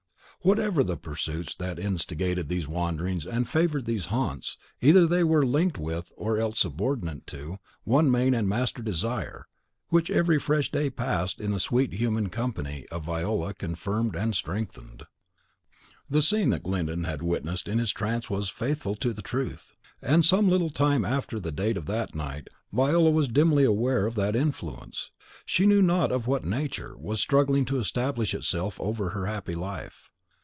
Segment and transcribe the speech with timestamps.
[0.43, 5.77] Whatever the pursuits that instigated these wanderings and favoured these haunts, either they were linked
[5.77, 9.45] with, or else subordinate to, one main and master desire,
[9.89, 15.03] which every fresh day passed in the sweet human company of Viola confirmed and strengthened.
[16.09, 19.75] The scene that Glyndon had witnessed in his trance was faithful to truth.
[20.01, 24.35] And some little time after the date of that night, Viola was dimly aware that
[24.35, 25.11] an influence,
[25.45, 30.07] she knew not of what nature, was struggling to establish itself over her happy life.